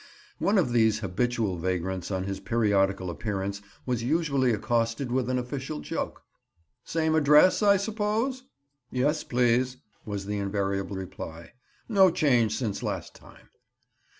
[0.39, 5.79] One of these habitual vagrants on his periodical appearance was usually accosted with an official
[5.79, 6.23] joke,
[6.83, 8.41] "Same address, I suppose?"
[8.89, 11.53] "Yes, please," was the invariable reply;
[11.87, 13.49] "no change since last time."